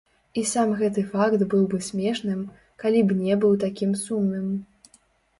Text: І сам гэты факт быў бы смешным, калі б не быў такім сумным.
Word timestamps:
І 0.41 0.43
сам 0.51 0.69
гэты 0.77 1.01
факт 1.09 1.43
быў 1.51 1.67
бы 1.73 1.77
смешным, 1.87 2.39
калі 2.83 3.03
б 3.11 3.17
не 3.19 3.35
быў 3.43 3.53
такім 3.65 3.91
сумным. 4.05 4.49